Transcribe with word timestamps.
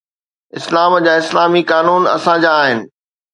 اسلام 0.57 0.93
جا 1.05 1.13
اسلامي 1.23 1.61
قانون 1.71 2.03
اسان 2.15 2.37
جا 2.45 2.51
آهن. 2.63 2.79